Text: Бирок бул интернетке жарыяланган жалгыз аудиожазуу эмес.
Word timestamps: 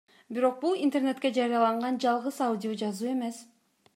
Бирок 0.35 0.55
бул 0.63 0.79
интернетке 0.85 1.31
жарыяланган 1.35 2.01
жалгыз 2.05 2.39
аудиожазуу 2.47 3.13
эмес. 3.15 3.41